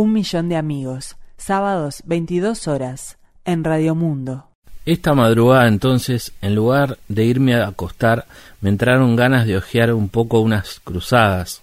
[0.00, 4.46] Un millón de amigos, sábados 22 horas, en Radio Mundo.
[4.86, 8.24] Esta madrugada entonces, en lugar de irme a acostar,
[8.62, 11.60] me entraron ganas de hojear un poco unas cruzadas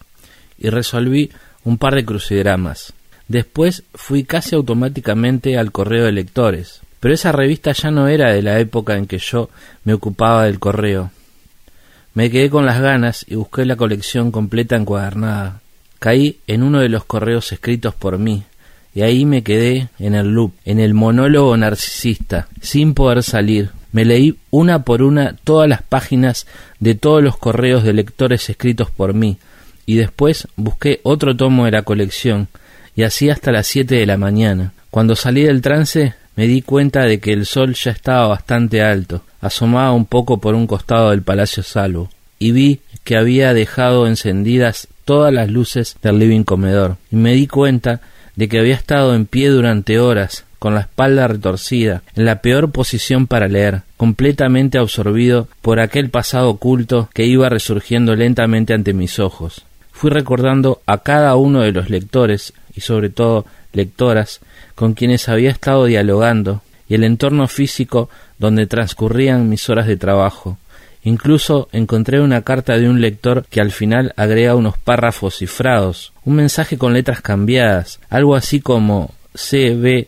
[0.60, 1.32] y resolví
[1.64, 2.94] un par de crucigramas.
[3.28, 8.44] Después fui casi automáticamente al correo de lectores, pero esa revista ya no era de
[8.44, 9.50] la época en que yo
[9.84, 11.10] me ocupaba del correo.
[12.14, 15.62] Me quedé con las ganas y busqué la colección completa encuadernada.
[16.00, 18.44] Caí en uno de los correos escritos por mí,
[18.94, 23.70] y ahí me quedé en el loop, en el monólogo narcisista, sin poder salir.
[23.92, 26.46] Me leí una por una todas las páginas
[26.80, 29.38] de todos los correos de lectores escritos por mí,
[29.86, 32.48] y después busqué otro tomo de la colección,
[32.96, 34.74] y así hasta las siete de la mañana.
[34.92, 39.24] Cuando salí del trance me di cuenta de que el sol ya estaba bastante alto,
[39.42, 44.88] asomaba un poco por un costado del Palacio Salvo, y vi que había dejado encendidas
[45.08, 48.02] todas las luces del living comedor, y me di cuenta
[48.36, 52.72] de que había estado en pie durante horas, con la espalda retorcida, en la peor
[52.72, 59.18] posición para leer, completamente absorbido por aquel pasado oculto que iba resurgiendo lentamente ante mis
[59.18, 59.64] ojos.
[59.94, 64.42] Fui recordando a cada uno de los lectores, y sobre todo lectoras,
[64.76, 70.58] con quienes había estado dialogando, y el entorno físico donde transcurrían mis horas de trabajo.
[71.04, 76.36] Incluso encontré una carta de un lector que al final agrega unos párrafos cifrados, un
[76.36, 80.08] mensaje con letras cambiadas, algo así como CBJHFXFR.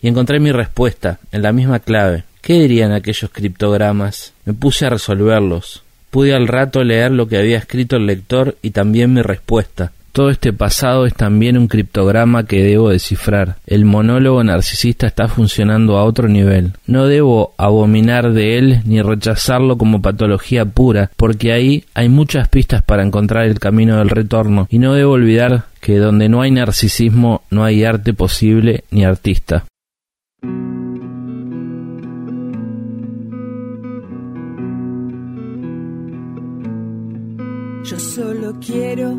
[0.00, 2.24] Y encontré mi respuesta, en la misma clave.
[2.40, 4.32] ¿Qué dirían aquellos criptogramas?
[4.44, 5.84] Me puse a resolverlos.
[6.10, 9.92] Pude al rato leer lo que había escrito el lector y también mi respuesta.
[10.12, 13.56] Todo este pasado es también un criptograma que debo descifrar.
[13.66, 16.72] El monólogo narcisista está funcionando a otro nivel.
[16.86, 22.82] No debo abominar de él ni rechazarlo como patología pura, porque ahí hay muchas pistas
[22.82, 27.42] para encontrar el camino del retorno, y no debo olvidar que donde no hay narcisismo
[27.50, 29.64] no hay arte posible ni artista.
[37.84, 39.18] Yo solo quiero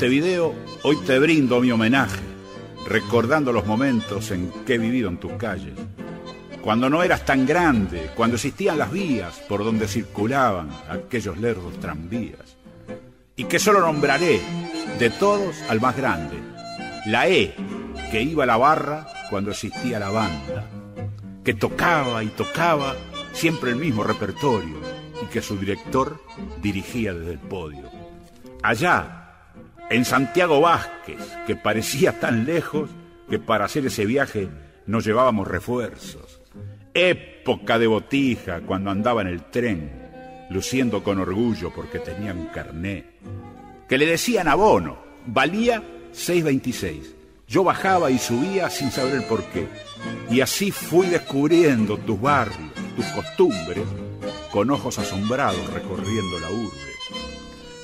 [0.00, 2.22] Montevideo, hoy te brindo mi homenaje,
[2.88, 5.74] recordando los momentos en que he vivido en tus calles.
[6.62, 12.56] Cuando no eras tan grande, cuando existían las vías por donde circulaban aquellos lerdos tranvías.
[13.36, 14.40] Y que solo nombraré
[14.98, 16.38] de todos al más grande,
[17.04, 17.54] la E,
[18.10, 20.64] que iba a la barra cuando existía la banda,
[21.44, 22.96] que tocaba y tocaba
[23.34, 24.78] siempre el mismo repertorio
[25.22, 26.18] y que su director
[26.62, 27.90] dirigía desde el podio.
[28.62, 29.19] Allá,
[29.90, 32.88] en Santiago Vázquez, que parecía tan lejos
[33.28, 34.48] que para hacer ese viaje
[34.86, 36.40] nos llevábamos refuerzos.
[36.94, 43.04] Época de botija cuando andaba en el tren, luciendo con orgullo porque tenía un carné.
[43.88, 45.82] Que le decían abono, valía
[46.12, 47.14] 6.26.
[47.48, 49.66] Yo bajaba y subía sin saber el porqué.
[50.30, 53.84] Y así fui descubriendo tus barrios, tus costumbres,
[54.52, 56.99] con ojos asombrados recorriendo la urbe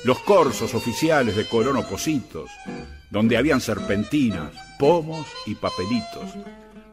[0.07, 2.49] los corsos oficiales de Colón Opositos,
[3.11, 6.33] donde habían serpentinas, pomos y papelitos,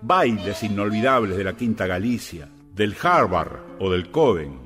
[0.02, 4.58] bailes inolvidables de la Quinta Galicia, del Harvard o del Coven,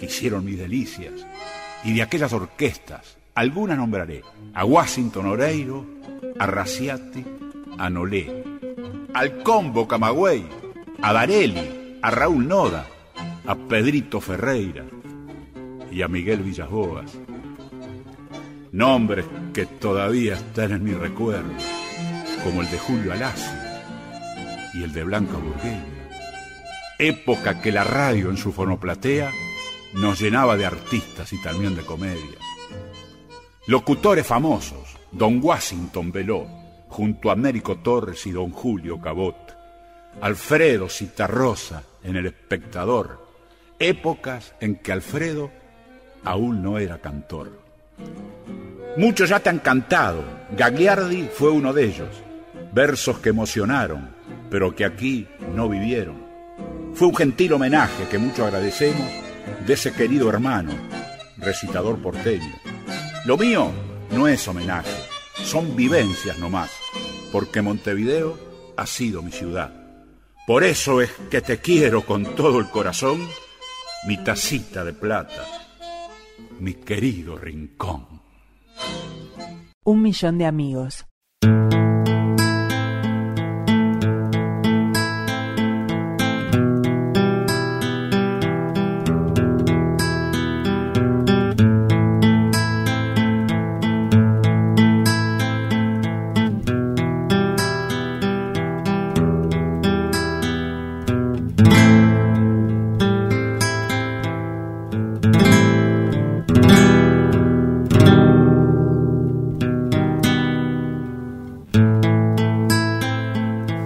[0.00, 1.12] que hicieron mis delicias,
[1.84, 5.86] y de aquellas orquestas, algunas nombraré, a Washington Oreiro,
[6.40, 7.24] a Raciati,
[7.78, 8.42] a Nolé,
[9.14, 10.44] al Combo Camagüey,
[11.02, 12.84] a Darelli, a Raúl Noda,
[13.46, 14.84] a Pedrito Ferreira
[15.88, 17.16] y a Miguel Villasboas.
[18.72, 21.52] Nombres que todavía están en mi recuerdo,
[22.42, 23.52] como el de Julio Alasio
[24.72, 26.08] y el de Blanca Burgueña.
[26.98, 29.30] Época que la radio en su fonoplatea
[29.92, 32.38] nos llenaba de artistas y también de comedias.
[33.66, 36.46] Locutores famosos, don Washington Veló,
[36.88, 39.36] junto a Américo Torres y don Julio Cabot,
[40.22, 43.22] Alfredo Citarrosa en El Espectador,
[43.78, 45.50] épocas en que Alfredo
[46.24, 47.61] aún no era cantor.
[48.96, 50.22] Muchos ya te han cantado,
[50.56, 52.08] Gagliardi fue uno de ellos,
[52.72, 54.14] versos que emocionaron,
[54.50, 56.22] pero que aquí no vivieron.
[56.94, 59.08] Fue un gentil homenaje que mucho agradecemos
[59.66, 60.72] de ese querido hermano,
[61.38, 62.54] recitador porteño.
[63.24, 63.70] Lo mío
[64.10, 64.90] no es homenaje,
[65.42, 66.70] son vivencias nomás,
[67.32, 68.38] porque Montevideo
[68.76, 69.72] ha sido mi ciudad.
[70.46, 73.26] Por eso es que te quiero con todo el corazón,
[74.06, 75.46] mi tacita de plata,
[76.60, 78.06] mi querido rincón.
[79.84, 81.06] Un millón de amigos.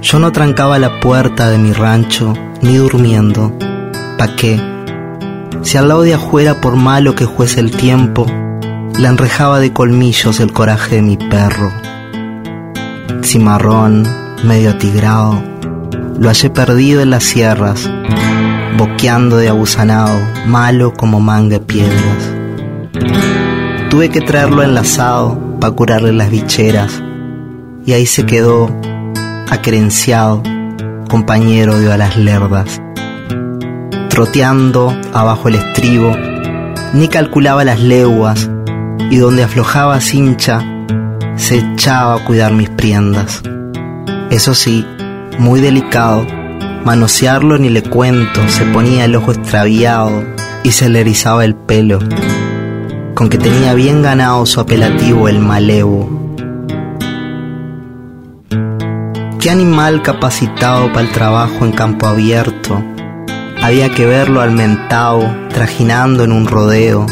[0.07, 2.33] Yo no trancaba la puerta de mi rancho,
[2.63, 3.53] ni durmiendo.
[4.17, 4.57] ¿Pa' qué?
[5.63, 8.25] Si al lado de afuera, por malo que fuese el tiempo,
[9.01, 11.73] la enrejaba de colmillos el coraje de mi perro.
[13.25, 14.07] Cimarrón,
[14.45, 15.43] medio atigrado,
[16.17, 17.91] lo hallé perdido en las sierras,
[18.79, 22.33] boqueando de abusanado, malo como manga de piedras.
[23.91, 27.03] Tuve que traerlo enlazado para curarle las bicheras,
[27.85, 28.71] y ahí se quedó
[29.49, 30.43] acrenciado,
[31.09, 32.81] compañero de alas lerdas.
[34.09, 36.17] Troteando abajo el estribo,
[36.95, 38.51] ni calculaba las leguas
[39.11, 40.65] y donde aflojaba cincha,
[41.37, 43.43] se echaba a cuidar mis priendas.
[44.31, 44.85] Eso sí,
[45.39, 46.27] muy delicado,
[46.85, 50.25] manosearlo ni le cuento, se ponía el ojo extraviado
[50.65, 51.99] y se le erizaba el pelo,
[53.15, 56.16] con que tenía bien ganado su apelativo el malevo
[59.47, 62.83] qué animal capacitado para el trabajo en campo abierto.
[63.63, 67.07] Había que verlo al mentao, trajinando en un rodeo.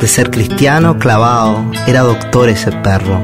[0.00, 3.20] De ser cristiano clavado, era doctor ese perro.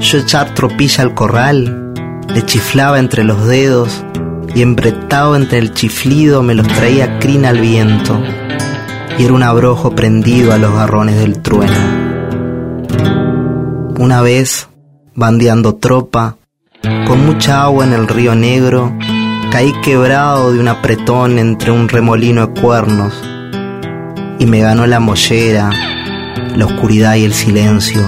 [0.00, 1.92] Yo echar tropilla al corral,
[2.26, 4.02] le chiflaba entre los dedos
[4.54, 8.18] y embretado entre el chiflido me los traía crina al viento.
[9.18, 11.74] Y era un abrojo prendido a los garrones del trueno.
[13.98, 14.70] Una vez,
[15.14, 16.35] bandeando tropa,
[17.06, 18.92] con mucha agua en el río Negro,
[19.50, 23.14] caí quebrado de un apretón entre un remolino de cuernos
[24.38, 25.70] y me ganó la mollera,
[26.54, 28.02] la oscuridad y el silencio.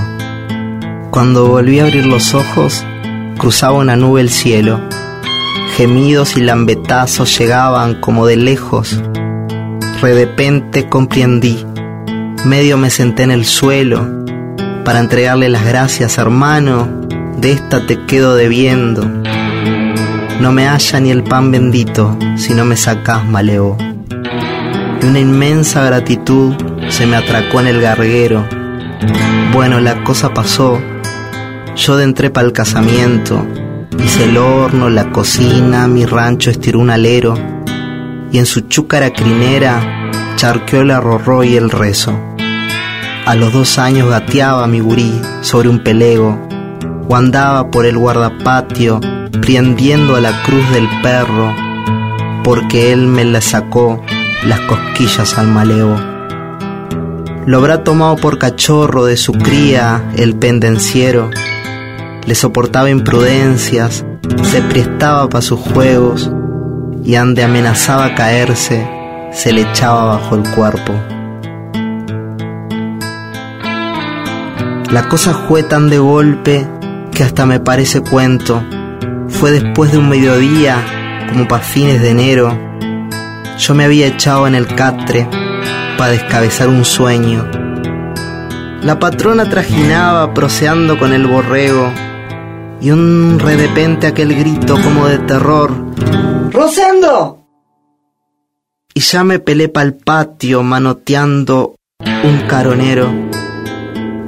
[1.10, 2.84] Cuando volví a abrir los ojos,
[3.38, 4.80] cruzaba una nube el cielo.
[5.76, 9.02] Gemidos y lambetazos llegaban como de lejos.
[10.00, 11.64] Redepente comprendí.
[12.44, 14.06] Medio me senté en el suelo
[14.84, 17.07] para entregarle las gracias, hermano,
[17.38, 19.04] de esta te quedo debiendo.
[20.40, 23.76] No me halla ni el pan bendito si no me sacás maleo.
[25.00, 26.54] Y una inmensa gratitud
[26.88, 28.44] se me atracó en el garguero.
[29.52, 30.80] Bueno, la cosa pasó.
[31.76, 33.46] Yo de entré para el casamiento.
[34.02, 37.34] Hice el horno, la cocina, mi rancho estiró un alero.
[38.32, 42.18] Y en su chúcara crinera charqueó el arrorró y el rezo.
[43.26, 46.47] A los dos años gateaba mi gurí sobre un pelego
[47.08, 49.00] o andaba por el guardapatio
[49.40, 51.54] prendiendo a la cruz del perro,
[52.44, 54.02] porque él me le sacó
[54.44, 55.96] las cosquillas al maleo.
[57.46, 61.30] Lo habrá tomado por cachorro de su cría el pendenciero,
[62.26, 64.04] le soportaba imprudencias,
[64.42, 66.30] se prestaba para sus juegos
[67.04, 68.86] y ande amenazaba caerse,
[69.32, 70.92] se le echaba bajo el cuerpo.
[74.90, 76.66] La cosa fue tan de golpe
[77.18, 78.62] que hasta me parece cuento.
[79.28, 82.56] Fue después de un mediodía, como para fines de enero.
[83.58, 85.28] Yo me había echado en el catre
[85.98, 87.44] para descabezar un sueño.
[88.82, 91.92] La patrona trajinaba proseando con el borrego
[92.80, 95.72] y un repente aquel grito como de terror.
[96.52, 97.48] ¡Rosendo!
[98.94, 101.74] Y ya me pelé pa'l patio manoteando
[102.22, 103.10] un caronero.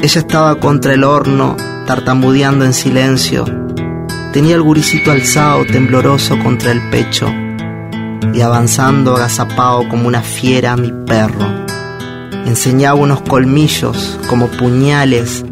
[0.02, 1.56] Ella estaba contra el horno,
[1.90, 3.44] tartamudeando en silencio.
[4.32, 7.26] Tenía el guricito alzado, tembloroso contra el pecho,
[8.32, 11.44] y avanzando agazapado como una fiera a mi perro.
[12.46, 15.44] Enseñaba unos colmillos como puñales.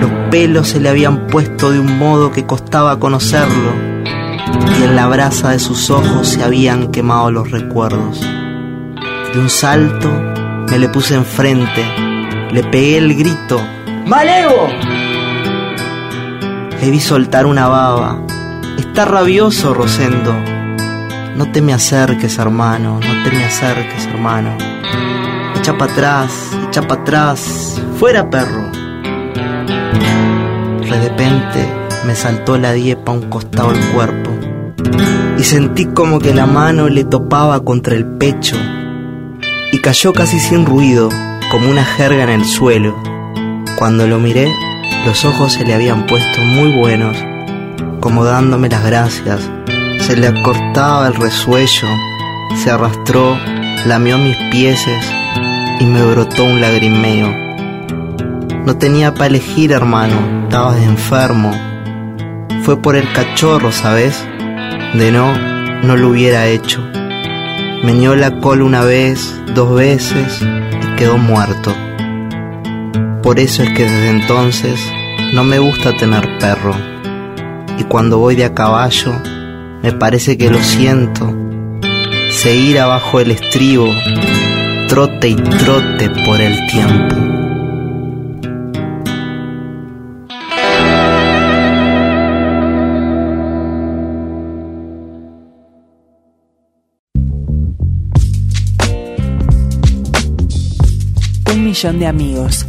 [0.00, 3.70] Los pelos se le habían puesto de un modo que costaba conocerlo,
[4.80, 8.20] y en la brasa de sus ojos se habían quemado los recuerdos.
[9.32, 10.10] De un salto
[10.68, 11.84] me le puse enfrente,
[12.50, 13.60] le pegué el grito
[14.08, 14.70] ¡Malevo!
[16.80, 18.22] Le vi soltar una baba.
[18.78, 20.32] Está rabioso, Rosendo.
[21.36, 24.56] No te me acerques, hermano, no te me acerques, hermano.
[25.56, 27.82] Echa para atrás, echa para atrás.
[27.98, 28.70] ¡Fuera, perro!
[30.80, 31.68] De repente
[32.06, 34.30] me saltó la diepa a un costado del cuerpo
[35.36, 38.56] y sentí como que la mano le topaba contra el pecho
[39.72, 41.08] y cayó casi sin ruido,
[41.50, 42.96] como una jerga en el suelo.
[43.78, 44.52] Cuando lo miré,
[45.04, 47.16] los ojos se le habían puesto muy buenos,
[48.00, 49.50] como dándome las gracias.
[50.00, 51.88] Se le acortaba el resuello,
[52.56, 53.36] se arrastró,
[53.86, 55.04] lamió mis pieses
[55.80, 57.32] y me brotó un lagrimeo.
[58.64, 61.52] No tenía para elegir, hermano, estabas enfermo.
[62.62, 64.22] Fue por el cachorro, ¿sabes?
[64.94, 65.32] De no,
[65.82, 66.82] no lo hubiera hecho.
[67.82, 71.72] Meñó la cola una vez, dos veces y quedó muerto.
[73.28, 74.80] Por eso es que desde entonces
[75.34, 76.74] no me gusta tener perro.
[77.78, 79.12] Y cuando voy de a caballo,
[79.82, 81.36] me parece que lo siento.
[82.30, 83.94] Seguir abajo el estribo,
[84.88, 87.16] trote y trote por el tiempo.
[101.52, 102.64] Un millón de amigos.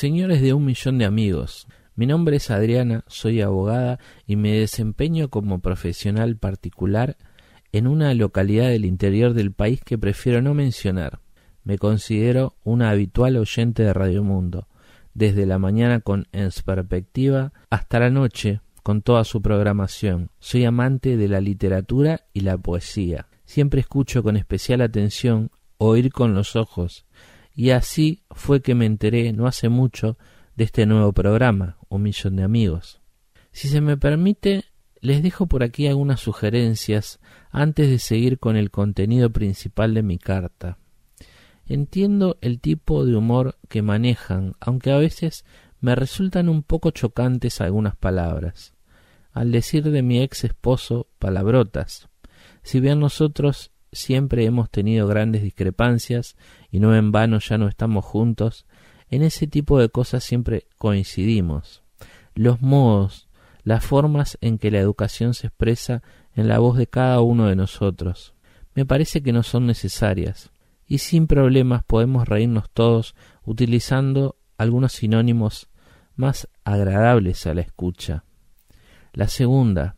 [0.00, 5.28] Señores de un millón de amigos, mi nombre es Adriana, soy abogada y me desempeño
[5.28, 7.18] como profesional particular
[7.70, 11.20] en una localidad del interior del país que prefiero no mencionar.
[11.64, 14.68] Me considero una habitual oyente de Radio Mundo,
[15.12, 20.30] desde la mañana con En Perspectiva hasta la noche con toda su programación.
[20.38, 23.26] Soy amante de la literatura y la poesía.
[23.44, 27.04] Siempre escucho con especial atención Oír con los ojos
[27.54, 30.16] y así fue que me enteré no hace mucho
[30.56, 33.00] de este nuevo programa, Un Millón de Amigos.
[33.52, 34.64] Si se me permite,
[35.00, 40.18] les dejo por aquí algunas sugerencias antes de seguir con el contenido principal de mi
[40.18, 40.78] carta.
[41.66, 45.44] Entiendo el tipo de humor que manejan, aunque a veces
[45.80, 48.74] me resultan un poco chocantes algunas palabras.
[49.32, 52.08] Al decir de mi ex esposo palabrotas,
[52.62, 56.36] si bien nosotros siempre hemos tenido grandes discrepancias
[56.70, 58.66] y no en vano ya no estamos juntos,
[59.08, 61.82] en ese tipo de cosas siempre coincidimos.
[62.34, 63.28] Los modos,
[63.64, 66.02] las formas en que la educación se expresa
[66.34, 68.34] en la voz de cada uno de nosotros,
[68.74, 70.50] me parece que no son necesarias,
[70.86, 75.68] y sin problemas podemos reírnos todos utilizando algunos sinónimos
[76.14, 78.24] más agradables a la escucha.
[79.12, 79.96] La segunda,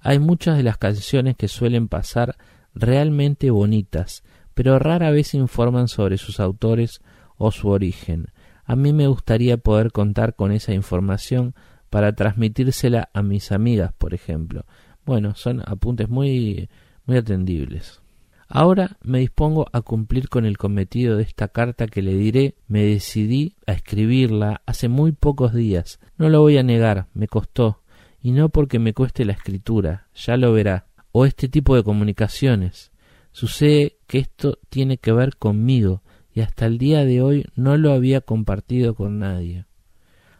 [0.00, 2.36] hay muchas de las canciones que suelen pasar
[2.74, 4.22] realmente bonitas,
[4.54, 7.00] pero rara vez informan sobre sus autores
[7.36, 8.28] o su origen.
[8.64, 11.54] A mí me gustaría poder contar con esa información
[11.90, 14.64] para transmitírsela a mis amigas, por ejemplo.
[15.04, 16.68] Bueno, son apuntes muy
[17.06, 18.00] muy atendibles.
[18.48, 22.54] Ahora me dispongo a cumplir con el cometido de esta carta que le diré.
[22.68, 25.98] Me decidí a escribirla hace muy pocos días.
[26.18, 27.82] No lo voy a negar, me costó.
[28.22, 30.86] Y no porque me cueste la escritura, ya lo verá.
[31.12, 32.90] O este tipo de comunicaciones.
[33.34, 37.92] Sucede que esto tiene que ver conmigo y hasta el día de hoy no lo
[37.92, 39.66] había compartido con nadie.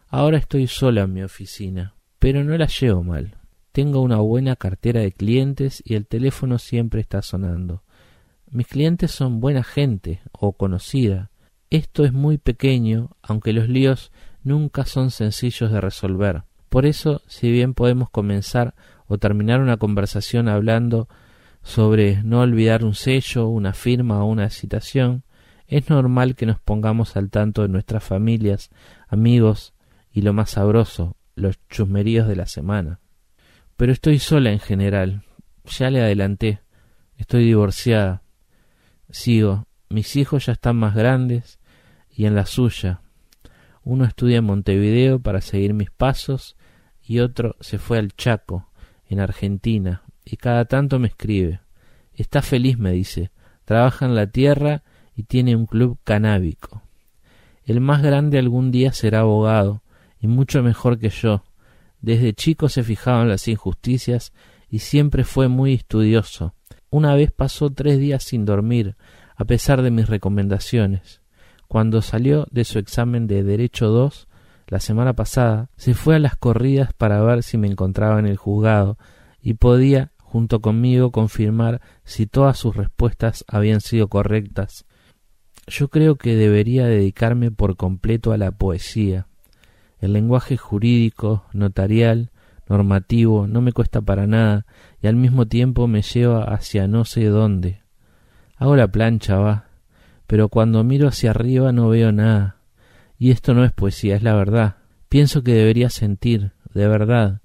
[0.07, 3.35] Ahora estoy sola en mi oficina, pero no la llevo mal.
[3.73, 7.83] Tengo una buena cartera de clientes y el teléfono siempre está sonando.
[8.49, 11.31] Mis clientes son buena gente o conocida.
[11.69, 16.43] Esto es muy pequeño, aunque los líos nunca son sencillos de resolver.
[16.69, 18.73] Por eso, si bien podemos comenzar
[19.07, 21.09] o terminar una conversación hablando
[21.65, 25.23] sobre no olvidar un sello, una firma o una citación,
[25.67, 28.69] Es normal que nos pongamos al tanto de nuestras familias,
[29.07, 29.73] amigos
[30.11, 32.99] y lo más sabroso, los chusmeríos de la semana.
[33.75, 35.23] Pero estoy sola en general.
[35.65, 36.59] Ya le adelanté.
[37.17, 38.21] Estoy divorciada.
[39.09, 39.65] Sigo.
[39.89, 41.59] Mis hijos ya están más grandes
[42.11, 43.01] y en la suya.
[43.83, 46.57] Uno estudia en Montevideo para seguir mis pasos
[47.01, 48.69] y otro se fue al Chaco,
[49.07, 51.61] en Argentina, y cada tanto me escribe.
[52.13, 53.31] Está feliz, me dice.
[53.63, 54.83] Trabaja en la tierra
[55.15, 56.81] y tiene un club canábico.
[57.63, 59.81] El más grande algún día será abogado,
[60.19, 61.43] y mucho mejor que yo.
[62.01, 64.33] Desde chico se fijaba en las injusticias
[64.69, 66.53] y siempre fue muy estudioso.
[66.89, 68.95] Una vez pasó tres días sin dormir,
[69.35, 71.21] a pesar de mis recomendaciones.
[71.67, 74.27] Cuando salió de su examen de Derecho 2,
[74.67, 78.37] la semana pasada, se fue a las corridas para ver si me encontraba en el
[78.37, 78.97] juzgado
[79.41, 84.83] y podía, junto conmigo, confirmar si todas sus respuestas habían sido correctas.
[85.65, 89.27] Yo creo que debería dedicarme por completo a la poesía.
[90.01, 92.31] El lenguaje jurídico, notarial,
[92.67, 94.65] normativo, no me cuesta para nada
[95.01, 97.83] y al mismo tiempo me lleva hacia no sé dónde.
[98.57, 99.69] Hago la plancha, va,
[100.27, 102.57] pero cuando miro hacia arriba no veo nada.
[103.17, 104.75] Y esto no es poesía, es la verdad.
[105.07, 107.39] Pienso que debería sentir, de verdad,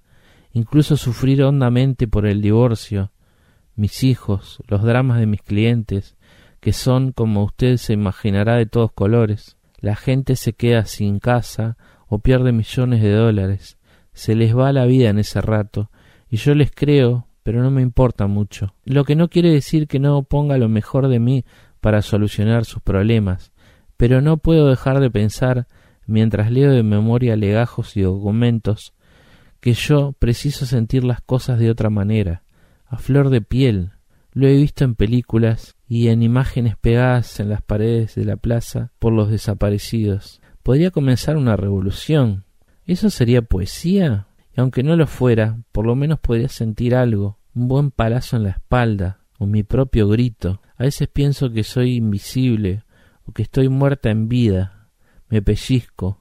[0.53, 3.13] incluso sufrir hondamente por el divorcio,
[3.77, 6.17] mis hijos, los dramas de mis clientes,
[6.61, 9.57] que son, como usted se imaginará, de todos colores.
[9.79, 11.77] La gente se queda sin casa
[12.07, 13.79] o pierde millones de dólares.
[14.13, 15.91] Se les va la vida en ese rato,
[16.29, 18.75] y yo les creo, pero no me importa mucho.
[18.85, 21.45] Lo que no quiere decir que no ponga lo mejor de mí
[21.81, 23.53] para solucionar sus problemas,
[23.97, 25.67] pero no puedo dejar de pensar,
[26.07, 28.93] mientras leo de memoria legajos y documentos,
[29.61, 32.43] que yo preciso sentir las cosas de otra manera,
[32.87, 33.93] a flor de piel.
[34.33, 38.93] Lo he visto en películas y en imágenes pegadas en las paredes de la plaza
[38.99, 40.41] por los desaparecidos.
[40.63, 42.45] Podría comenzar una revolución.
[42.87, 44.27] ¿Eso sería poesía?
[44.57, 48.45] Y aunque no lo fuera, por lo menos podría sentir algo, un buen palazo en
[48.45, 50.61] la espalda, o mi propio grito.
[50.77, 52.85] A veces pienso que soy invisible,
[53.27, 54.89] o que estoy muerta en vida.
[55.29, 56.19] Me pellizco.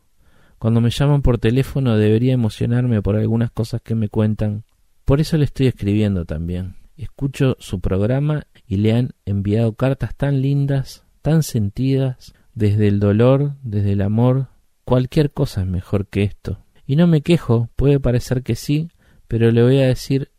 [0.60, 4.66] Cuando me llaman por teléfono debería emocionarme por algunas cosas que me cuentan.
[5.06, 6.76] Por eso le estoy escribiendo también.
[6.98, 13.54] Escucho su programa y le han enviado cartas tan lindas, tan sentidas, desde el dolor,
[13.64, 14.48] desde el amor.
[14.84, 16.60] Cualquier cosa es mejor que esto.
[16.86, 18.90] Y no me quejo, puede parecer que sí,
[19.30, 20.32] pero le voy a decir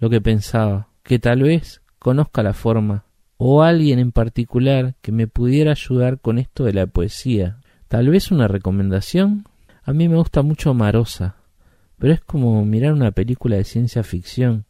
[0.00, 3.04] lo que pensaba, que tal vez conozca la forma,
[3.36, 7.60] o alguien en particular que me pudiera ayudar con esto de la poesía.
[7.86, 9.44] Tal vez una recomendación.
[9.88, 11.36] A mí me gusta mucho Marosa,
[11.96, 14.66] pero es como mirar una película de ciencia ficción.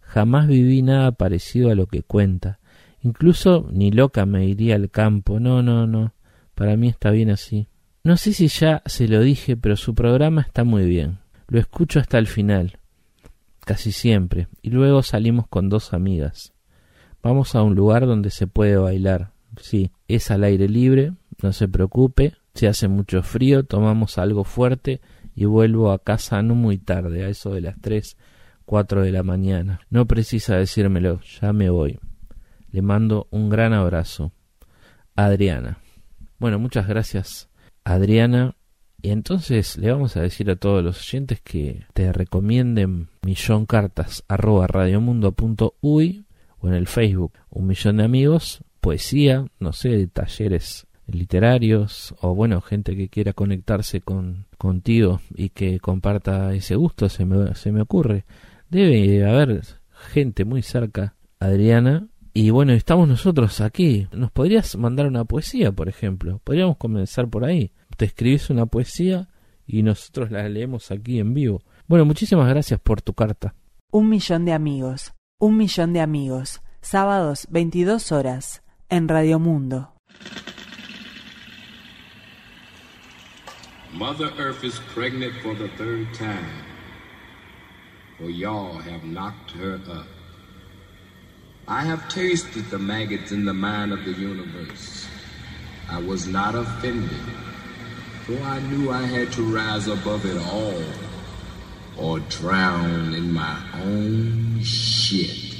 [0.00, 2.58] Jamás viví nada parecido a lo que cuenta.
[3.00, 5.38] Incluso ni loca me iría al campo.
[5.38, 6.12] No, no, no.
[6.56, 7.68] Para mí está bien así.
[8.02, 11.18] No sé si ya se lo dije, pero su programa está muy bien.
[11.46, 12.78] Lo escucho hasta el final,
[13.60, 16.52] casi siempre, y luego salimos con dos amigas.
[17.22, 19.30] Vamos a un lugar donde se puede bailar.
[19.60, 21.12] Sí, es al aire libre,
[21.44, 22.34] no se preocupe.
[22.58, 25.00] Si hace mucho frío, tomamos algo fuerte
[25.36, 28.16] y vuelvo a casa no muy tarde, a eso de las tres,
[28.64, 29.78] cuatro de la mañana.
[29.90, 32.00] No precisa decírmelo, ya me voy.
[32.72, 34.32] Le mando un gran abrazo.
[35.14, 35.78] Adriana.
[36.40, 37.48] Bueno, muchas gracias,
[37.84, 38.56] Adriana.
[39.02, 44.24] Y entonces le vamos a decir a todos los oyentes que te recomienden millón cartas
[44.26, 46.24] arroba radiomundo.uy
[46.58, 52.60] o en el Facebook un millón de amigos, poesía, no sé, talleres literarios o bueno,
[52.60, 57.82] gente que quiera conectarse con contigo y que comparta ese gusto, se me, se me
[57.82, 58.24] ocurre.
[58.70, 59.64] Debe haber
[60.12, 64.06] gente muy cerca, Adriana, y bueno, estamos nosotros aquí.
[64.12, 66.40] ¿Nos podrías mandar una poesía, por ejemplo?
[66.44, 67.72] Podríamos comenzar por ahí.
[67.96, 69.28] Te escribís una poesía
[69.66, 71.62] y nosotros la leemos aquí en vivo.
[71.88, 73.54] Bueno, muchísimas gracias por tu carta.
[73.90, 75.14] Un millón de amigos.
[75.40, 76.60] Un millón de amigos.
[76.80, 78.62] Sábados, 22 horas.
[78.88, 79.94] En Radio Mundo.
[83.98, 86.62] Mother Earth is pregnant for the third time,
[88.16, 90.06] for y'all have knocked her up.
[91.66, 95.08] I have tasted the maggots in the mind of the universe.
[95.90, 97.10] I was not offended,
[98.24, 100.80] for I knew I had to rise above it all
[101.98, 105.56] or drown in my own shit.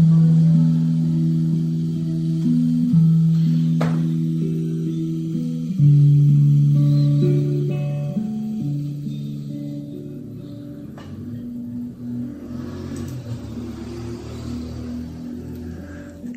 [0.00, 0.89] Mm-hmm.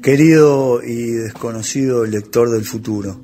[0.04, 3.22] Querido y desconocido lector del futuro,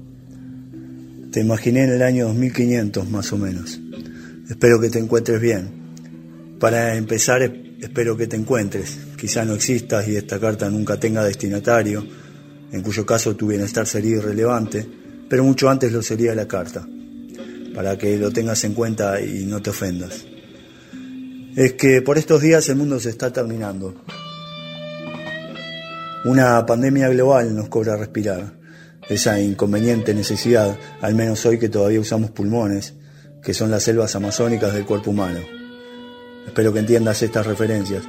[1.29, 3.81] te imaginé en el año 2500 más o menos.
[4.49, 5.71] Espero que te encuentres bien.
[6.57, 7.41] Para empezar,
[7.81, 8.97] espero que te encuentres.
[9.17, 12.07] Quizá no existas y esta carta nunca tenga destinatario,
[12.71, 14.87] en cuyo caso tu bienestar sería irrelevante,
[15.27, 16.87] pero mucho antes lo sería la carta,
[17.75, 20.25] para que lo tengas en cuenta y no te ofendas.
[21.57, 24.01] Es que por estos días el mundo se está terminando.
[26.25, 28.51] Una pandemia global nos cobra respirar.
[29.07, 32.93] Esa inconveniente necesidad, al menos hoy que todavía usamos pulmones,
[33.41, 35.39] que son las selvas amazónicas del cuerpo humano.
[36.45, 38.03] Espero que entiendas estas referencias.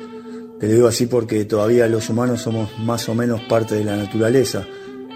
[0.58, 3.96] Te lo digo así porque todavía los humanos somos más o menos parte de la
[3.96, 4.66] naturaleza,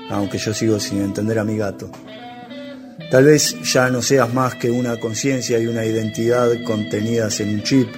[0.09, 1.91] aunque yo sigo sin entender a mi gato.
[3.11, 7.63] Tal vez ya no seas más que una conciencia y una identidad contenidas en un
[7.65, 7.89] chip,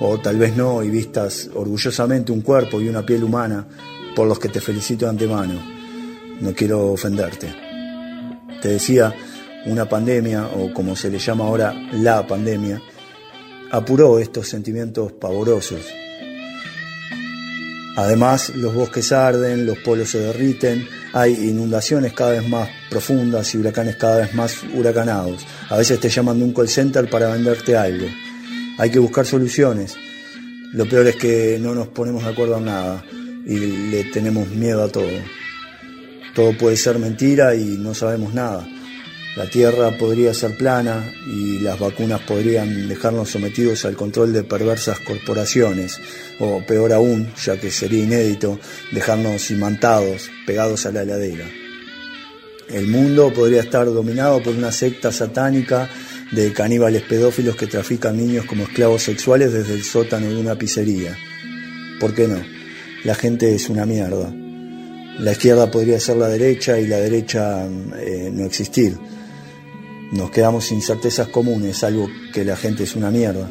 [0.00, 3.66] o tal vez no y vistas orgullosamente un cuerpo y una piel humana
[4.14, 5.60] por los que te felicito de antemano.
[6.40, 7.54] No quiero ofenderte.
[8.60, 9.14] Te decía,
[9.66, 12.80] una pandemia, o como se le llama ahora, la pandemia,
[13.70, 15.80] apuró estos sentimientos pavorosos.
[17.96, 23.58] Además, los bosques arden, los polos se derriten, hay inundaciones cada vez más profundas y
[23.58, 25.44] huracanes cada vez más huracanados.
[25.68, 28.06] A veces te llaman de un call center para venderte algo.
[28.78, 29.96] Hay que buscar soluciones.
[30.72, 33.04] Lo peor es que no nos ponemos de acuerdo en nada
[33.48, 33.56] y
[33.90, 35.08] le tenemos miedo a todo.
[36.34, 38.68] Todo puede ser mentira y no sabemos nada.
[39.36, 45.00] La Tierra podría ser plana y las vacunas podrían dejarnos sometidos al control de perversas
[45.00, 45.98] corporaciones,
[46.40, 48.58] o peor aún, ya que sería inédito,
[48.92, 51.46] dejarnos imantados, pegados a la heladera.
[52.68, 55.88] El mundo podría estar dominado por una secta satánica
[56.32, 61.16] de caníbales pedófilos que trafican niños como esclavos sexuales desde el sótano de una pizzería.
[61.98, 62.57] ¿Por qué no?
[63.04, 64.32] La gente es una mierda.
[65.20, 68.96] La izquierda podría ser la derecha y la derecha eh, no existir.
[70.12, 73.48] Nos quedamos sin certezas comunes, algo que la gente es una mierda.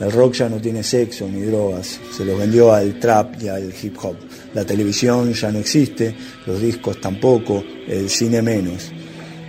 [0.00, 3.70] El rock ya no tiene sexo ni drogas, se los vendió al trap y al
[3.82, 4.16] hip hop.
[4.54, 6.14] La televisión ya no existe,
[6.46, 8.90] los discos tampoco, el cine menos.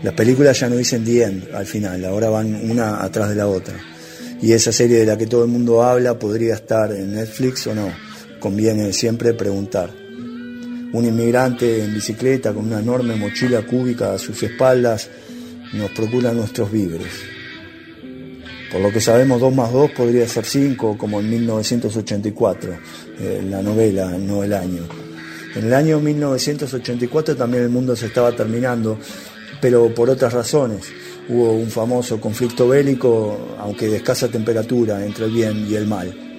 [0.04, 3.76] Las películas ya no dicen bien al final, ahora van una atrás de la otra.
[4.42, 7.76] Y esa serie de la que todo el mundo habla podría estar en Netflix o
[7.76, 8.11] no.
[8.42, 9.90] Conviene siempre preguntar.
[10.92, 15.10] Un inmigrante en bicicleta con una enorme mochila cúbica a sus espaldas
[15.72, 17.14] nos procura nuestros víveres.
[18.70, 22.74] Por lo que sabemos, 2 más 2 podría ser 5, como en 1984,
[23.20, 24.82] eh, la novela, no el año.
[25.56, 28.98] En el año 1984 también el mundo se estaba terminando
[29.62, 30.92] pero por otras razones.
[31.30, 36.31] Hubo un famoso conflicto bélico, aunque de escasa temperatura, entre el bien y el mal.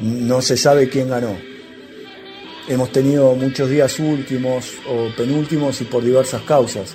[0.00, 1.36] No se sabe quién ganó.
[2.68, 6.94] Hemos tenido muchos días últimos o penúltimos y por diversas causas.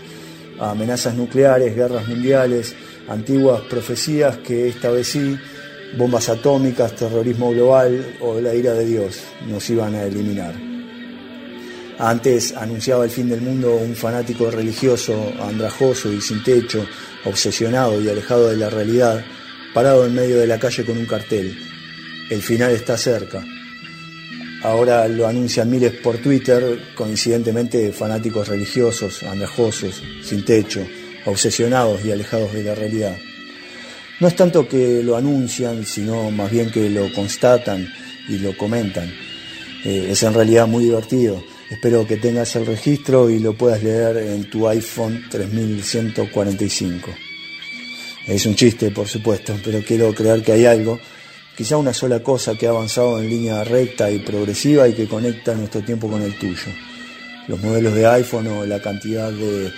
[0.60, 2.76] Amenazas nucleares, guerras mundiales,
[3.08, 5.38] antiguas profecías que esta vez sí,
[5.98, 10.56] bombas atómicas, terrorismo global o la ira de Dios nos iban a eliminar.
[12.00, 16.86] Antes anunciaba el fin del mundo un fanático religioso, andrajoso y sin techo,
[17.24, 19.24] obsesionado y alejado de la realidad,
[19.74, 21.56] parado en medio de la calle con un cartel.
[22.30, 23.44] El final está cerca.
[24.64, 30.86] Ahora lo anuncian miles por Twitter, coincidentemente fanáticos religiosos, andrajosos, sin techo,
[31.26, 33.18] obsesionados y alejados de la realidad.
[34.20, 37.88] No es tanto que lo anuncian, sino más bien que lo constatan
[38.28, 39.14] y lo comentan.
[39.84, 44.18] Eh, es en realidad muy divertido Espero que tengas el registro y lo puedas leer
[44.18, 47.10] en tu iPhone 3145.
[48.28, 51.00] Es un chiste, por supuesto, pero quiero creer que hay algo,
[51.56, 55.56] quizá una sola cosa que ha avanzado en línea recta y progresiva y que conecta
[55.56, 56.72] nuestro tiempo con el tuyo.
[57.48, 59.72] Los modelos de iPhone o la cantidad de,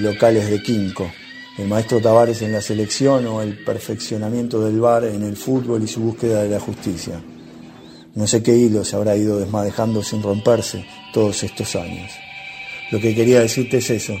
[0.00, 1.10] locales de Kinko.
[1.58, 5.86] El maestro Tavares en la selección o el perfeccionamiento del bar en el fútbol y
[5.86, 7.20] su búsqueda de la justicia.
[8.14, 12.10] No sé qué hilo se habrá ido desmadejando sin romperse todos estos años.
[12.90, 14.14] Lo que quería decirte es eso.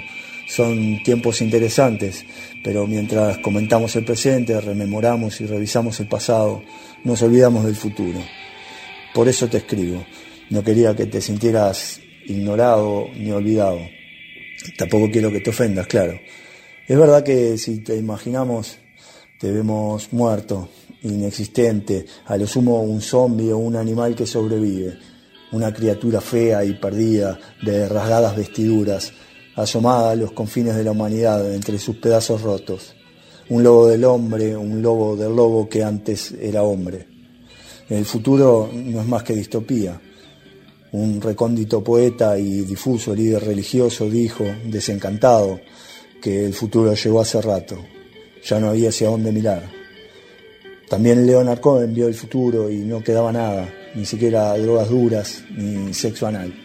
[0.54, 2.24] Son tiempos interesantes,
[2.62, 6.62] pero mientras comentamos el presente, rememoramos y revisamos el pasado,
[7.02, 8.20] nos olvidamos del futuro.
[9.12, 10.06] Por eso te escribo.
[10.50, 13.80] No quería que te sintieras ignorado ni olvidado.
[14.78, 16.20] Tampoco quiero que te ofendas, claro.
[16.86, 18.78] Es verdad que si te imaginamos,
[19.40, 20.68] te vemos muerto,
[21.02, 24.98] inexistente, a lo sumo un zombie o un animal que sobrevive,
[25.50, 29.12] una criatura fea y perdida, de rasgadas vestiduras,
[29.56, 32.94] asomada a los confines de la humanidad entre sus pedazos rotos,
[33.48, 37.06] un lobo del hombre, un lobo del lobo que antes era hombre.
[37.88, 40.00] El futuro no es más que distopía,
[40.92, 45.60] un recóndito poeta y difuso líder religioso dijo, desencantado,
[46.22, 47.76] que el futuro llegó hace rato,
[48.42, 49.70] ya no había hacia dónde mirar.
[50.88, 55.92] También Leonard Cohen vio el futuro y no quedaba nada, ni siquiera drogas duras ni
[55.92, 56.63] sexo anal.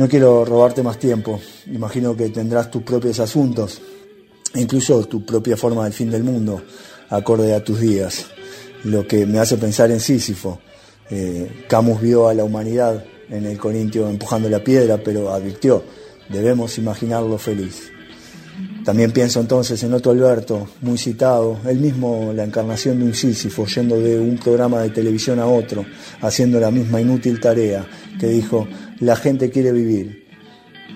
[0.00, 3.82] No quiero robarte más tiempo, imagino que tendrás tus propios asuntos,
[4.54, 6.62] incluso tu propia forma del fin del mundo,
[7.10, 8.24] acorde a tus días,
[8.84, 10.58] lo que me hace pensar en Sísifo,
[11.10, 15.84] eh, Camus vio a la humanidad en el Corintio empujando la piedra, pero advirtió,
[16.30, 17.92] debemos imaginarlo feliz.
[18.86, 23.66] También pienso entonces en Otto Alberto, muy citado, él mismo la encarnación de un Sísifo,
[23.66, 25.84] yendo de un programa de televisión a otro,
[26.22, 27.86] haciendo la misma inútil tarea,
[28.18, 28.66] que dijo,
[29.00, 30.26] la gente quiere vivir,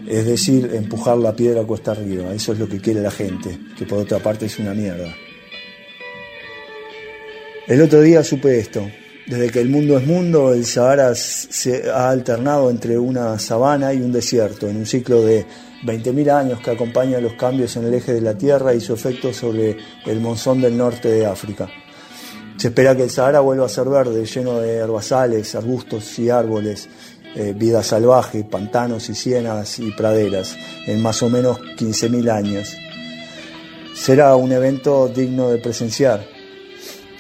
[0.07, 3.87] es decir, empujar la piedra cuesta arriba, eso es lo que quiere la gente, que
[3.87, 5.15] por otra parte es una mierda.
[7.67, 8.87] El otro día supe esto,
[9.27, 14.03] desde que el mundo es mundo, el Sahara se ha alternado entre una sabana y
[14.03, 15.47] un desierto, en un ciclo de
[15.85, 19.33] 20.000 años que acompaña los cambios en el eje de la Tierra y su efecto
[19.33, 21.71] sobre el monzón del norte de África.
[22.59, 26.89] Se espera que el Sahara vuelva a ser verde, lleno de herbazales, arbustos y árboles,
[27.35, 32.69] eh, vida salvaje, pantanos y ciénagas y praderas, en más o menos 15.000 años.
[33.95, 36.27] Será un evento digno de presenciar.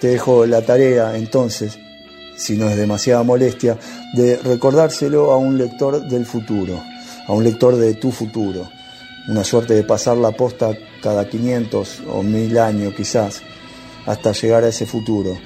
[0.00, 1.78] Te dejo la tarea entonces
[2.36, 3.78] si no es demasiada molestia,
[4.12, 6.82] de recordárselo a un lector del futuro,
[7.26, 8.68] a un lector de tu futuro.
[9.28, 13.42] Una suerte de pasar la posta cada 500 o 1000 años quizás,
[14.06, 15.36] hasta llegar a ese futuro,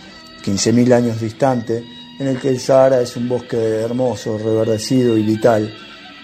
[0.45, 1.85] 15.000 años distante,
[2.19, 5.73] en el que el Sahara es un bosque hermoso, reverdecido y vital,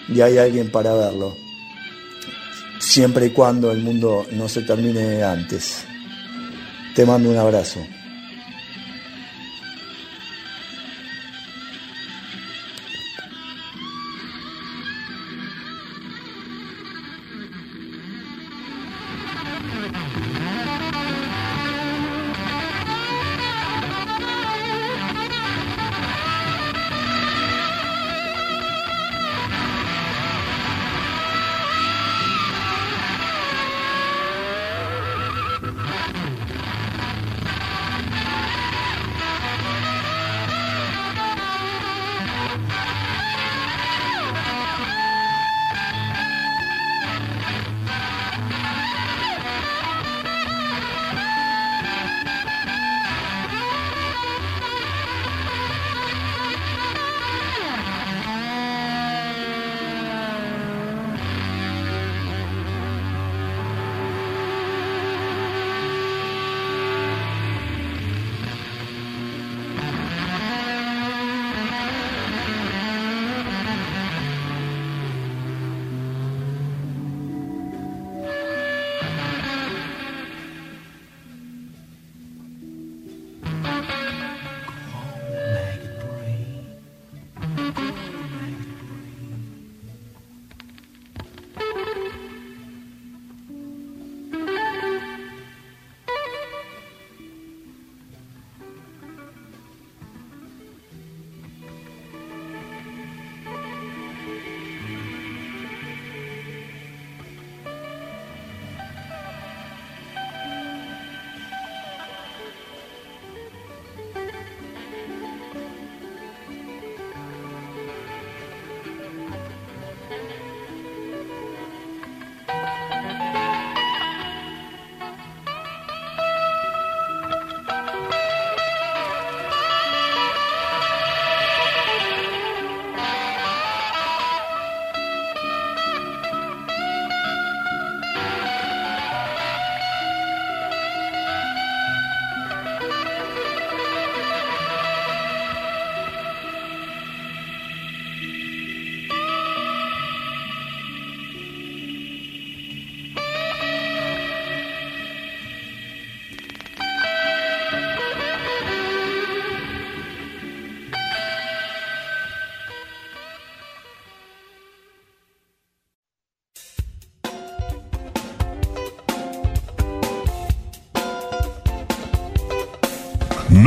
[0.09, 1.35] y hay alguien para verlo,
[2.79, 5.85] siempre y cuando el mundo no se termine antes.
[6.95, 7.79] Te mando un abrazo.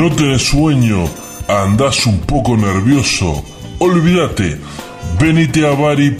[0.09, 1.05] No tenés sueño,
[1.49, 3.44] andás un poco nervioso.
[3.79, 4.57] Olvídate,
[5.21, 6.16] venite a Bar y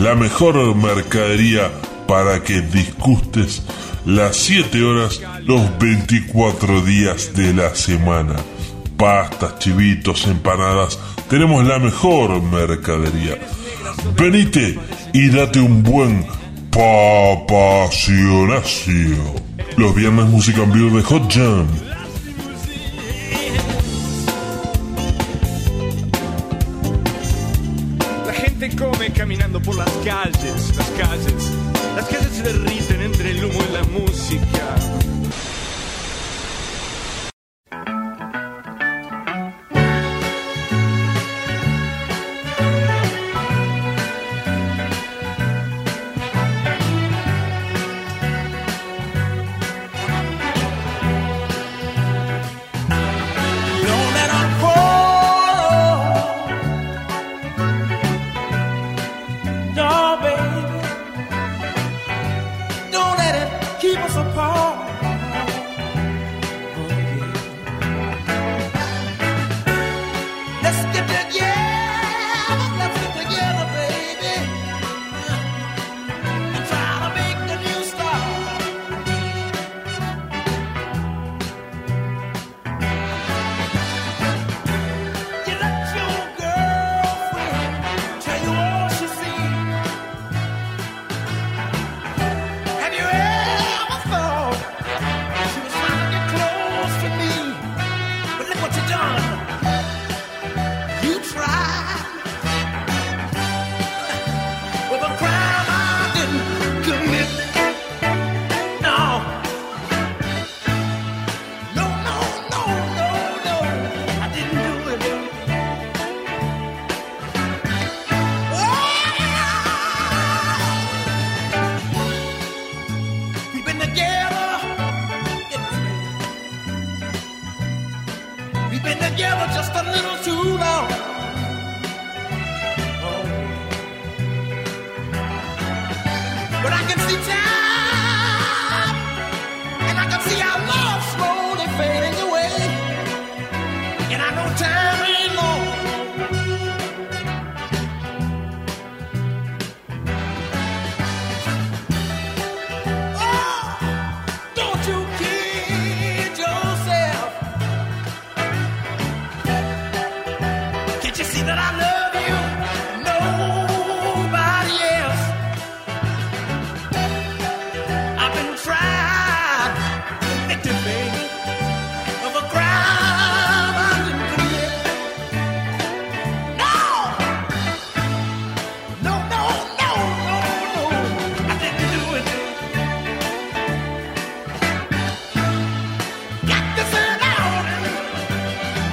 [0.00, 1.70] la mejor mercadería
[2.08, 3.62] para que disgustes
[4.04, 8.34] las 7 horas, los 24 días de la semana.
[8.96, 10.98] Pastas, chivitos, empanadas,
[11.30, 13.38] tenemos la mejor mercadería.
[14.16, 14.76] Venite
[15.12, 16.26] y date un buen
[16.72, 19.51] papacionacio.
[19.76, 21.66] Los viernes música en vivo de Hot Jam.
[28.26, 30.21] La gente come caminando por las calles,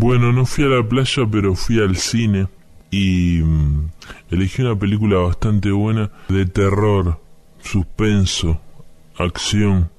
[0.00, 2.46] Bueno, no fui a la playa, pero fui al cine
[2.88, 3.90] y mm,
[4.30, 7.20] elegí una película bastante buena de terror,
[7.60, 8.60] suspenso,
[9.16, 9.90] acción.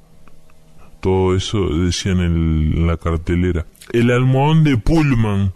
[1.02, 3.66] Todo eso decían en, la cartelera.
[3.92, 5.52] El almohadón de Pullman.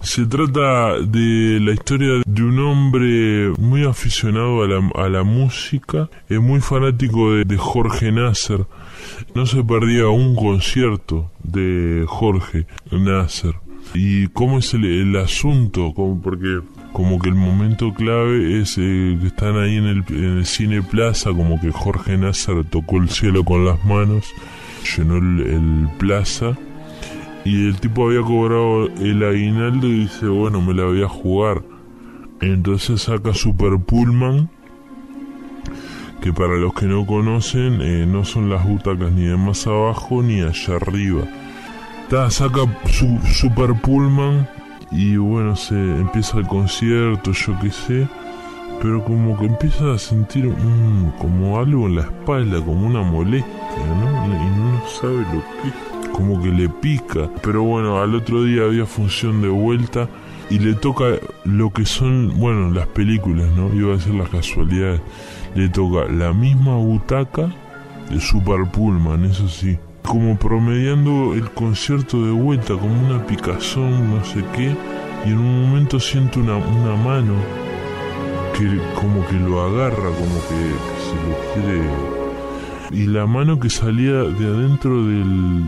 [0.00, 6.08] Se trata de la historia de un hombre muy aficionado a la, a la música,
[6.28, 8.64] es muy fanático de Jorge Nasser.
[9.34, 13.56] No se perdía un concierto de Jorge Nasser.
[13.94, 15.92] ¿Y cómo es el, el asunto?
[15.94, 16.60] Como porque
[16.92, 20.82] como que el momento clave es eh, que están ahí en el, en el cine
[20.82, 24.26] plaza, como que Jorge Nasser tocó el cielo con las manos,
[24.96, 26.56] llenó el, el plaza
[27.44, 31.62] y el tipo había cobrado el aguinaldo y dice, bueno, me la voy a jugar.
[32.40, 34.50] Entonces saca Super Pullman,
[36.20, 40.22] que para los que no conocen, eh, no son las butacas ni de más abajo
[40.22, 41.22] ni allá arriba.
[42.12, 42.60] Saca
[42.90, 44.46] su Super Pullman
[44.90, 48.06] y bueno, se empieza el concierto, yo qué sé.
[48.82, 53.86] Pero como que empieza a sentir mm, como algo en la espalda, como una molestia,
[53.98, 54.26] ¿no?
[54.26, 57.30] Y no sabe lo que como que le pica.
[57.42, 60.06] Pero bueno, al otro día había función de vuelta
[60.50, 61.04] y le toca
[61.44, 63.72] lo que son, bueno, las películas, ¿no?
[63.72, 65.00] Iba a ser las casualidades.
[65.54, 67.50] Le toca la misma butaca
[68.10, 69.78] de Super Pullman, eso sí.
[70.02, 74.76] Como promediando el concierto de vuelta, como una picazón, no sé qué.
[75.24, 77.34] Y en un momento siento una, una mano
[78.58, 81.90] que como que lo agarra, como que, se lo quiere...
[82.90, 85.64] Y la mano que salía de adentro del,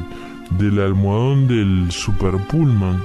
[0.59, 3.03] del almohadón del Super Pullman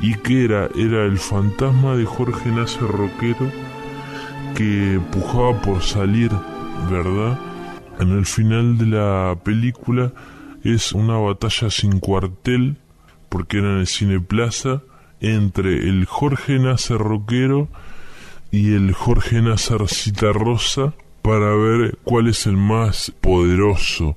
[0.00, 3.50] y que era era el fantasma de Jorge Nasser Roquero
[4.54, 6.30] que pujaba por salir,
[6.90, 7.38] ¿verdad?
[8.00, 10.12] En el final de la película
[10.64, 12.76] es una batalla sin cuartel
[13.28, 14.82] porque era en el Cine Plaza
[15.20, 17.68] entre el Jorge Nasser Roquero
[18.50, 24.16] y el Jorge Nasser Citarrosa para ver cuál es el más poderoso.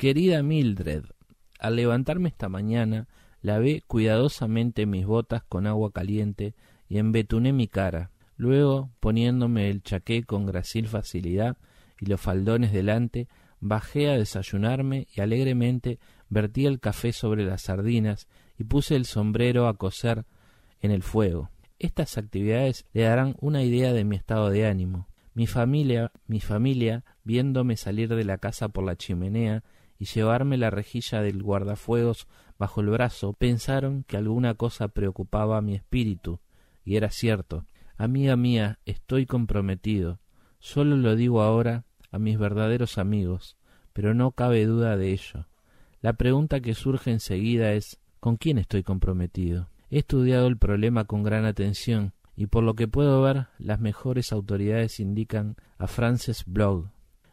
[0.00, 1.04] Querida Mildred,
[1.58, 3.06] al levantarme esta mañana,
[3.42, 6.54] lavé cuidadosamente mis botas con agua caliente
[6.88, 8.10] y embetuné mi cara.
[8.38, 11.58] Luego, poniéndome el chaqué con gracil facilidad
[12.00, 13.28] y los faldones delante,
[13.60, 15.98] bajé a desayunarme y alegremente
[16.30, 18.26] vertí el café sobre las sardinas
[18.56, 20.24] y puse el sombrero a cocer
[20.80, 21.50] en el fuego.
[21.78, 25.08] Estas actividades le darán una idea de mi estado de ánimo.
[25.34, 29.62] Mi familia, mi familia, viéndome salir de la casa por la chimenea
[30.00, 32.26] y llevarme la rejilla del guardafuegos
[32.58, 36.40] bajo el brazo, pensaron que alguna cosa preocupaba a mi espíritu,
[36.84, 37.66] y era cierto.
[37.98, 40.18] Amiga mía, estoy comprometido.
[40.58, 43.58] Solo lo digo ahora a mis verdaderos amigos,
[43.92, 45.46] pero no cabe duda de ello.
[46.00, 49.68] La pregunta que surge enseguida es ¿con quién estoy comprometido?
[49.90, 54.32] He estudiado el problema con gran atención, y por lo que puedo ver, las mejores
[54.32, 56.88] autoridades indican a Frances Blogg,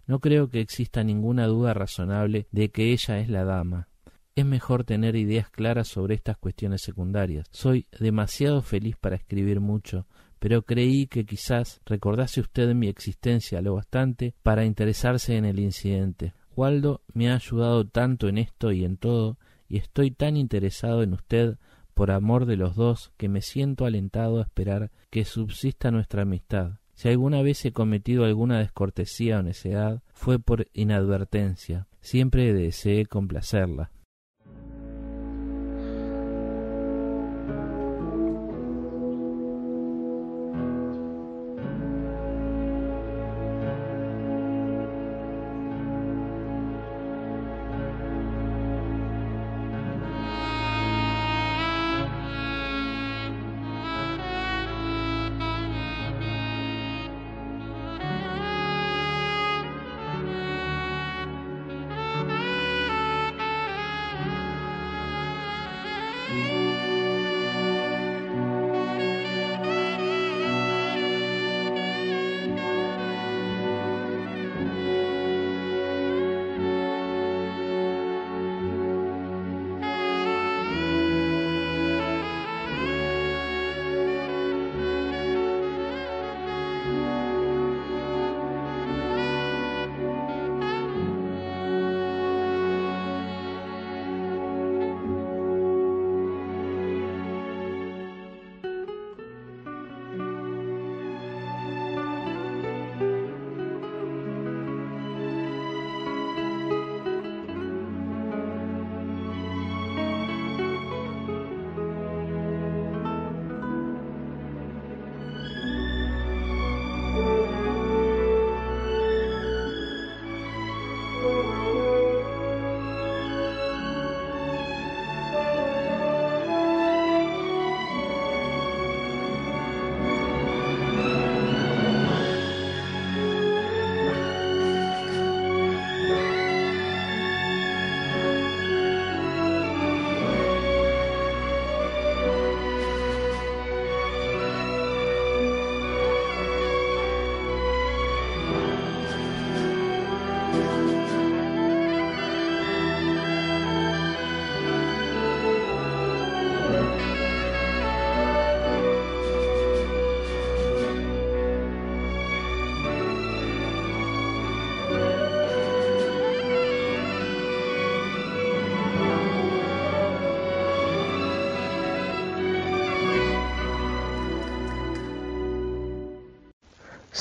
[0.07, 3.89] no creo que exista ninguna duda razonable de que ella es la dama.
[4.35, 7.47] Es mejor tener ideas claras sobre estas cuestiones secundarias.
[7.51, 10.07] Soy demasiado feliz para escribir mucho,
[10.39, 16.33] pero creí que quizás recordase usted mi existencia lo bastante para interesarse en el incidente.
[16.55, 19.37] Waldo me ha ayudado tanto en esto y en todo,
[19.67, 21.57] y estoy tan interesado en usted
[21.93, 26.79] por amor de los dos que me siento alentado a esperar que subsista nuestra amistad.
[26.97, 31.85] Si alguna vez he cometido alguna descortesía o necedad, fue por inadvertencia.
[32.01, 33.91] Siempre deseé complacerla.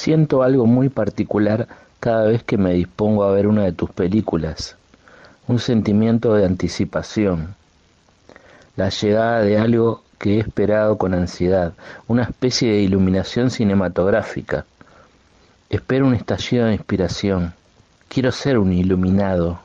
[0.07, 1.67] Siento algo muy particular
[1.99, 4.77] cada vez que me dispongo a ver una de tus películas,
[5.49, 7.57] un sentimiento de anticipación,
[8.77, 11.73] la llegada de algo que he esperado con ansiedad,
[12.07, 14.65] una especie de iluminación cinematográfica.
[15.71, 17.55] Espero un estallido de inspiración.
[18.09, 19.59] Quiero ser un iluminado.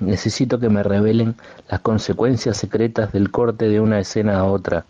[0.00, 1.36] Necesito que me revelen
[1.70, 4.86] las consecuencias secretas del corte de una escena a otra.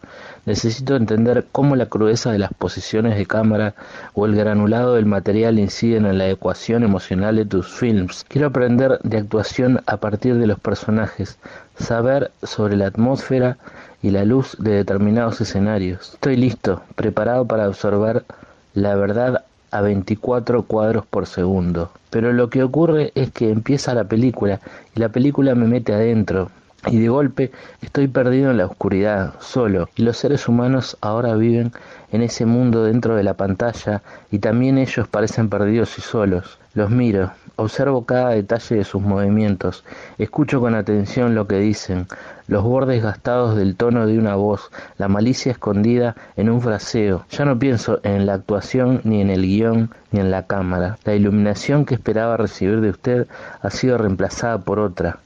[0.48, 3.74] Necesito entender cómo la crudeza de las posiciones de cámara
[4.14, 8.24] o el granulado del material inciden en la ecuación emocional de tus films.
[8.26, 11.36] Quiero aprender de actuación a partir de los personajes,
[11.78, 13.58] saber sobre la atmósfera
[14.00, 16.14] y la luz de determinados escenarios.
[16.14, 18.24] Estoy listo, preparado para absorber
[18.72, 21.90] la verdad a 24 cuadros por segundo.
[22.08, 24.60] Pero lo que ocurre es que empieza la película
[24.96, 26.50] y la película me mete adentro.
[26.86, 27.50] Y de golpe
[27.82, 31.72] estoy perdido en la oscuridad, solo, y los seres humanos ahora viven
[32.12, 36.60] en ese mundo dentro de la pantalla y también ellos parecen perdidos y solos.
[36.74, 39.84] Los miro, observo cada detalle de sus movimientos,
[40.18, 42.06] escucho con atención lo que dicen,
[42.46, 47.26] los bordes gastados del tono de una voz, la malicia escondida en un fraseo.
[47.30, 50.96] Ya no pienso en la actuación, ni en el guion, ni en la cámara.
[51.04, 53.26] La iluminación que esperaba recibir de usted
[53.60, 55.18] ha sido reemplazada por otra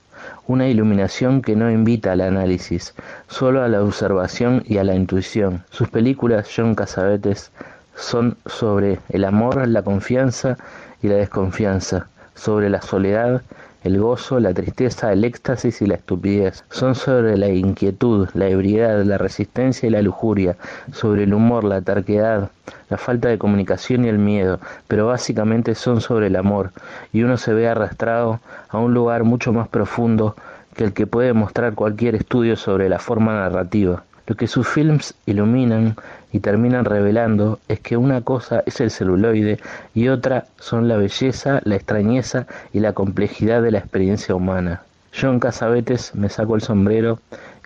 [0.47, 2.95] una iluminación que no invita al análisis,
[3.29, 5.65] solo a la observación y a la intuición.
[5.71, 7.51] Sus películas, John Casabetes,
[7.97, 10.57] son sobre el amor, la confianza
[11.03, 13.43] y la desconfianza, sobre la soledad,
[13.85, 16.65] el gozo, la tristeza, el éxtasis y la estupidez.
[16.71, 20.57] Son sobre la inquietud, la ebriedad, la resistencia y la lujuria,
[20.93, 22.51] sobre el humor, la terquedad,
[22.91, 26.71] la falta de comunicación y el miedo, pero básicamente son sobre el amor,
[27.13, 30.37] y uno se ve arrastrado a un lugar mucho más profundo
[30.75, 34.05] que el que puede mostrar cualquier estudio sobre la forma narrativa.
[34.27, 35.97] Lo que sus films iluminan
[36.33, 39.59] y terminan revelando es que una cosa es el celuloide
[39.95, 44.83] y otra son la belleza, la extrañeza y la complejidad de la experiencia humana.
[45.13, 47.19] Yo en Casabetes me saco el sombrero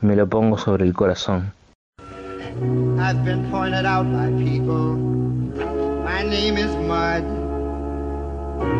[0.03, 1.53] y me lo pongo sobre el corazón.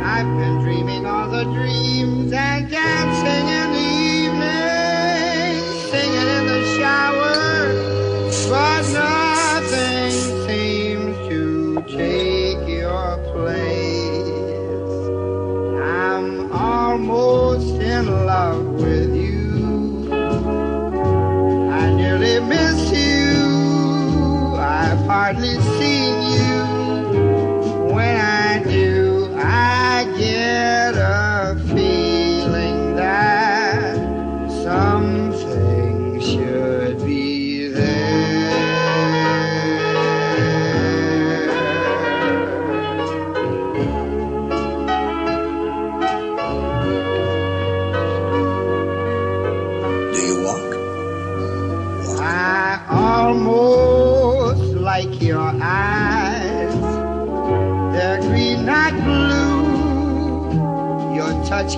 [0.03, 4.06] I've been dreaming all the dreams and dancing in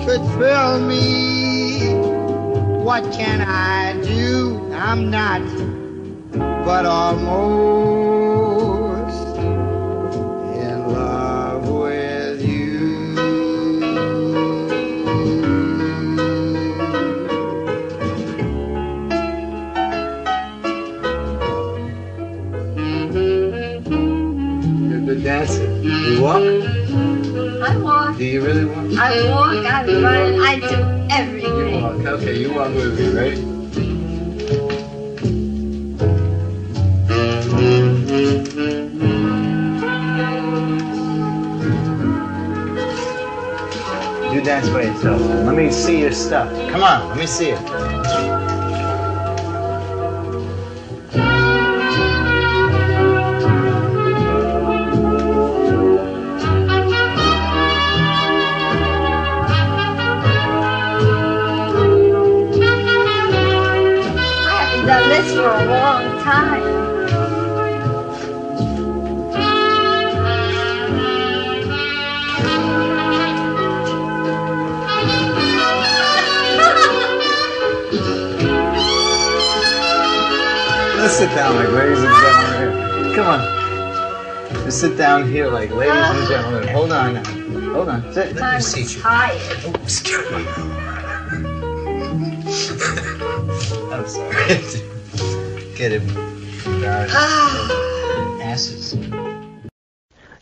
[0.09, 1.93] could thrill me.
[2.83, 4.57] What can I do?
[4.73, 5.43] I'm not,
[6.65, 7.27] but almost
[9.37, 12.79] in love with you.
[22.73, 24.89] Mm-hmm.
[24.89, 25.69] You're a good dancer.
[25.83, 26.41] You walk?
[27.61, 28.17] I walk.
[28.17, 28.78] Do you really walk?
[29.01, 31.57] I walk, I run, I do everything.
[31.57, 31.95] You walk.
[32.19, 33.37] Okay, you walk with me, right?
[44.33, 45.21] You dance by yourself.
[45.45, 46.49] Let me see your stuff.
[46.69, 48.28] Come on, let me see it.
[66.29, 66.61] Time.
[80.97, 83.15] Let's sit down like ladies and gentlemen.
[83.15, 83.41] Come on.
[84.65, 86.67] Just sit down here like ladies and uh, gentlemen.
[86.67, 87.23] Hold on now.
[87.73, 88.13] Hold on.
[88.13, 88.35] Sit.
[88.35, 89.01] Let me seat you.
[89.01, 89.41] tired.
[89.65, 90.45] Oh, excuse me.
[93.91, 94.89] I'm sorry.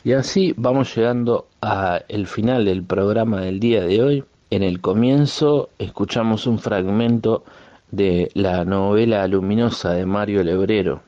[0.03, 4.23] Y así vamos llegando a el final del programa del día de hoy.
[4.49, 7.43] En el comienzo escuchamos un fragmento
[7.91, 11.01] de la novela luminosa de Mario Lebrero.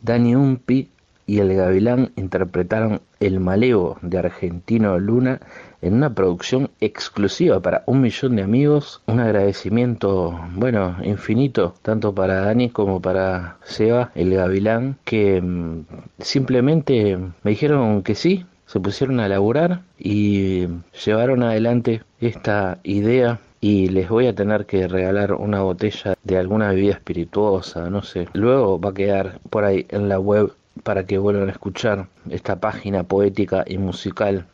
[0.00, 0.88] Dani Umpi
[1.26, 5.40] y el Gavilán interpretaron El Malevo de Argentino Luna
[5.84, 9.02] en una producción exclusiva para un millón de amigos.
[9.06, 15.84] Un agradecimiento, bueno, infinito, tanto para Dani como para Seba, el Gavilán, que mm,
[16.20, 20.66] simplemente me dijeron que sí, se pusieron a laburar y
[21.04, 26.70] llevaron adelante esta idea y les voy a tener que regalar una botella de alguna
[26.70, 28.28] bebida espirituosa, no sé.
[28.32, 32.56] Luego va a quedar por ahí en la web para que vuelvan a escuchar esta
[32.56, 34.46] página poética y musical.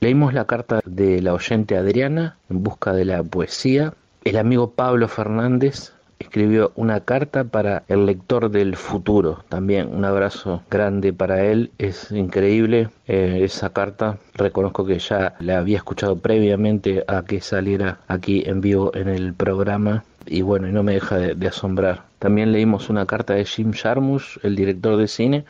[0.00, 3.94] Leímos la carta de la oyente Adriana en busca de la poesía.
[4.22, 9.44] El amigo Pablo Fernández escribió una carta para el lector del futuro.
[9.48, 11.72] También un abrazo grande para él.
[11.78, 14.18] Es increíble eh, esa carta.
[14.34, 19.34] Reconozco que ya la había escuchado previamente a que saliera aquí en vivo en el
[19.34, 20.04] programa.
[20.28, 22.04] Y bueno, y no me deja de, asombrar.
[22.18, 25.44] También leímos una carta de Jim Jarmusch, el director de cine,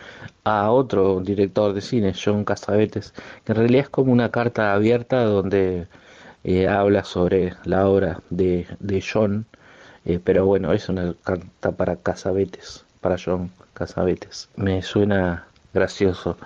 [0.44, 3.12] a otro director de cine, John Casavetes,
[3.44, 5.88] que en realidad es como una carta abierta donde
[6.44, 9.46] eh, habla sobre la obra de, de John
[10.08, 14.48] eh, pero bueno, es una carta para Casabetes, para John Casabetes.
[14.56, 16.38] Me suena gracioso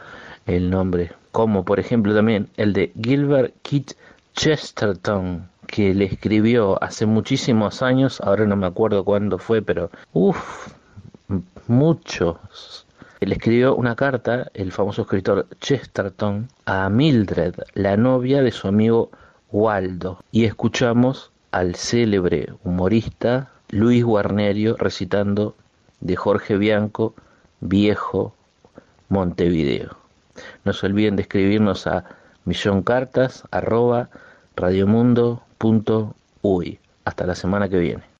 [0.46, 1.12] el nombre.
[1.30, 3.92] Como por ejemplo también el de Gilbert Keith
[4.34, 10.68] Chesterton, que le escribió hace muchísimos años, ahora no me acuerdo cuándo fue, pero uff,
[11.66, 12.86] muchos.
[13.20, 19.10] Le escribió una carta, el famoso escritor Chesterton, a Mildred, la novia de su amigo
[19.50, 20.22] Waldo.
[20.30, 25.56] Y escuchamos al célebre humorista Luis Guarnerio recitando
[26.00, 27.14] de Jorge Bianco,
[27.60, 28.34] Viejo
[29.08, 29.96] Montevideo.
[30.66, 32.04] No se olviden de escribirnos a
[35.62, 36.64] milloncartas arroba
[37.04, 38.11] Hasta la semana que viene.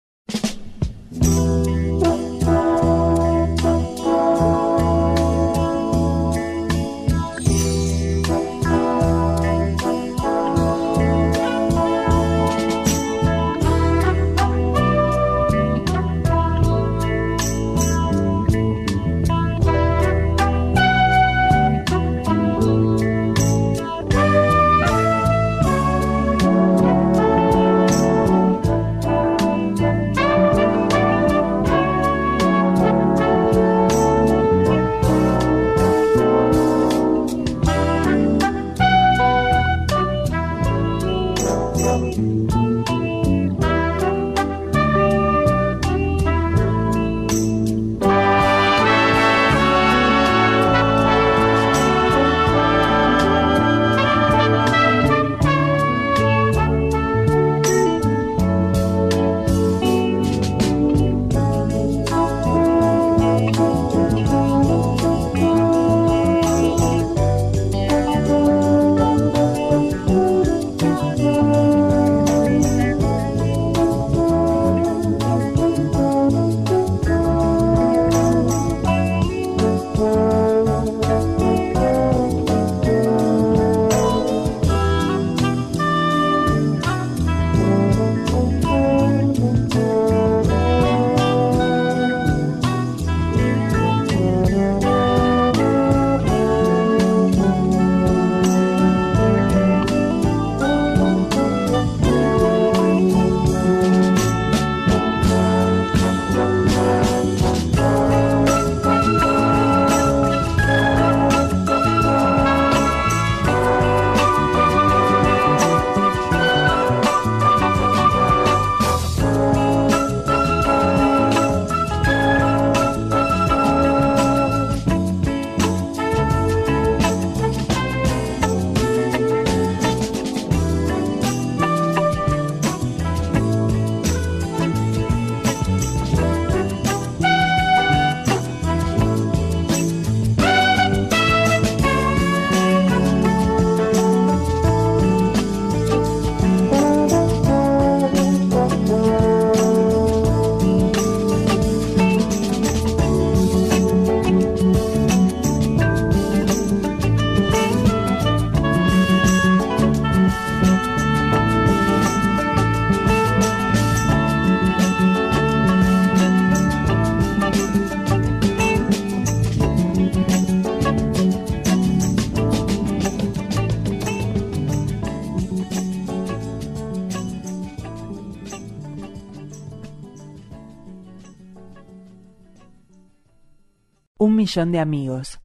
[184.43, 185.43] Millón de amigos.